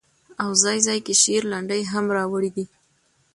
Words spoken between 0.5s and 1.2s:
ځاى ځاى کې